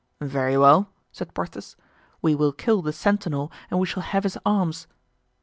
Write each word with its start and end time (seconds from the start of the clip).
"Very 0.23 0.57
well," 0.57 0.89
said 1.11 1.31
Porthos, 1.35 1.75
"we 2.23 2.33
will 2.33 2.51
kill 2.53 2.81
the 2.81 2.91
sentinel 2.91 3.51
and 3.69 3.79
we 3.79 3.85
shall 3.85 4.01
have 4.01 4.23
his 4.23 4.35
arms." 4.43 4.87